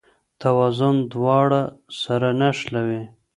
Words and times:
توازن 0.41 0.95
دواړه 1.13 1.61
سره 2.01 2.29
نښلوي. 2.39 3.03